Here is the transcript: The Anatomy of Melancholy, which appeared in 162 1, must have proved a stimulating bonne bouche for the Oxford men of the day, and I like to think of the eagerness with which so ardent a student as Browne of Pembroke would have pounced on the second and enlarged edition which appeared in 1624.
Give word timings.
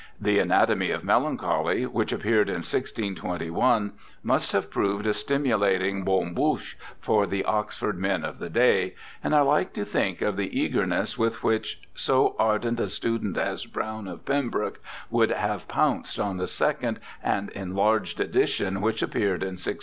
The 0.19 0.39
Anatomy 0.39 0.89
of 0.89 1.03
Melancholy, 1.03 1.85
which 1.85 2.11
appeared 2.11 2.49
in 2.49 2.55
162 2.63 3.53
1, 3.53 3.93
must 4.23 4.51
have 4.51 4.71
proved 4.71 5.05
a 5.05 5.13
stimulating 5.13 6.03
bonne 6.03 6.33
bouche 6.33 6.75
for 6.99 7.27
the 7.27 7.45
Oxford 7.45 7.99
men 7.99 8.25
of 8.25 8.39
the 8.39 8.49
day, 8.49 8.95
and 9.23 9.35
I 9.35 9.41
like 9.41 9.73
to 9.73 9.85
think 9.85 10.23
of 10.23 10.37
the 10.37 10.59
eagerness 10.59 11.19
with 11.19 11.43
which 11.43 11.81
so 11.93 12.35
ardent 12.39 12.79
a 12.79 12.87
student 12.87 13.37
as 13.37 13.65
Browne 13.67 14.07
of 14.07 14.25
Pembroke 14.25 14.79
would 15.11 15.29
have 15.29 15.67
pounced 15.67 16.19
on 16.19 16.37
the 16.37 16.47
second 16.47 16.99
and 17.21 17.51
enlarged 17.51 18.19
edition 18.19 18.81
which 18.81 19.03
appeared 19.03 19.43
in 19.43 19.51
1624. 19.61 19.79